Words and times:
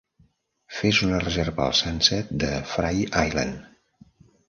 Fes 0.77 1.01
una 1.09 1.19
reserva 1.25 1.65
al 1.67 1.77
Sunset 1.83 2.35
de 2.47 2.51
Frye 2.75 3.09
Island. 3.31 3.65